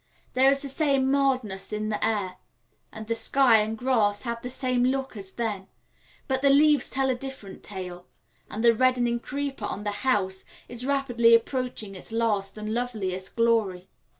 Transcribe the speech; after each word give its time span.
There 0.33 0.49
is 0.49 0.63
the 0.63 0.67
same 0.67 1.11
mildness 1.11 1.71
in 1.71 1.89
the 1.89 2.03
air, 2.03 2.37
and 2.91 3.05
the 3.05 3.13
sky 3.13 3.57
and 3.57 3.77
grass 3.77 4.23
have 4.23 4.41
the 4.41 4.49
same 4.49 4.83
look 4.83 5.15
as 5.15 5.31
then; 5.33 5.67
but 6.27 6.41
the 6.41 6.49
leaves 6.49 6.89
tell 6.89 7.11
a 7.11 7.13
different 7.15 7.61
tale, 7.61 8.07
and 8.49 8.63
the 8.63 8.73
reddening 8.73 9.19
creeper 9.19 9.65
on 9.65 9.83
the 9.83 9.91
house 10.01 10.43
is 10.67 10.87
rapidly 10.87 11.35
approaching 11.35 11.93
its 11.93 12.11
last 12.11 12.57
and 12.57 12.73
loveliest 12.73 13.35
glory. 13.35 13.89